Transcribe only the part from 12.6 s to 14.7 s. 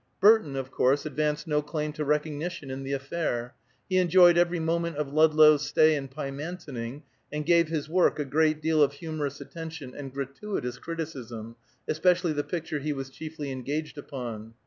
he was chiefly engaged upon.